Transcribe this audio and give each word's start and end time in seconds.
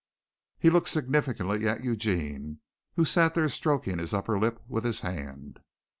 He 0.57 0.71
looked 0.71 0.87
significantly 0.87 1.67
at 1.67 1.83
Eugene, 1.83 2.61
who 2.95 3.05
sat 3.05 3.35
there 3.35 3.47
stroking 3.49 3.99
his 3.99 4.15
upper 4.15 4.39
lip 4.39 4.59
with 4.67 4.83
his 4.83 5.01
hand. 5.01 5.59